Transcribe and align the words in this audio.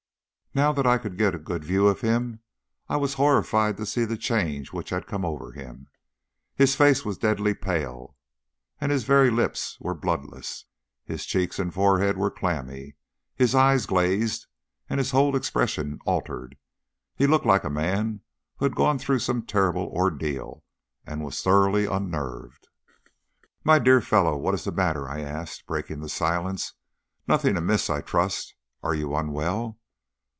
Now 0.53 0.73
that 0.73 0.85
I 0.85 0.97
could 0.97 1.17
get 1.17 1.33
a 1.33 1.39
good 1.39 1.63
view 1.63 1.87
of 1.87 2.01
him, 2.01 2.41
I 2.89 2.97
was 2.97 3.13
horrified 3.13 3.77
to 3.77 3.85
see 3.85 4.03
the 4.03 4.17
change 4.17 4.73
which 4.73 4.89
had 4.89 5.07
come 5.07 5.23
over 5.23 5.53
him. 5.53 5.87
His 6.53 6.75
face 6.75 7.05
was 7.05 7.17
deadly 7.17 7.53
pale, 7.53 8.17
and 8.81 8.91
his 8.91 9.05
very 9.05 9.29
lips 9.29 9.77
were 9.79 9.93
bloodless. 9.95 10.65
His 11.05 11.25
cheeks 11.25 11.57
and 11.57 11.73
forehead 11.73 12.17
were 12.17 12.29
clammy, 12.29 12.97
his 13.33 13.55
eyes 13.55 13.85
glazed, 13.85 14.45
and 14.89 14.97
his 14.97 15.11
whole 15.11 15.37
expression 15.37 15.99
altered. 16.03 16.57
He 17.15 17.27
looked 17.27 17.45
like 17.45 17.63
a 17.63 17.69
man 17.69 18.19
who 18.57 18.65
had 18.65 18.75
gone 18.75 18.99
through 18.99 19.19
some 19.19 19.45
terrible 19.45 19.87
ordeal, 19.95 20.65
and 21.05 21.23
was 21.23 21.41
thoroughly 21.41 21.85
unnerved. 21.85 22.67
"My 23.63 23.79
dear 23.79 24.01
fellow, 24.01 24.35
what 24.35 24.53
is 24.53 24.65
the 24.65 24.73
matter?" 24.73 25.07
I 25.07 25.21
asked, 25.21 25.65
breaking 25.65 26.01
the 26.01 26.09
silence. 26.09 26.73
"Nothing 27.25 27.55
amiss, 27.55 27.89
I 27.89 28.01
trust? 28.01 28.53
Are 28.83 28.93
you 28.93 29.15
unwell?" 29.15 29.77